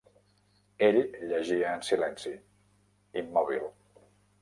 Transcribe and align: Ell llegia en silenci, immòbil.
Ell 0.87 0.97
llegia 1.33 1.75
en 1.75 1.85
silenci, 1.91 2.35
immòbil. 3.25 3.73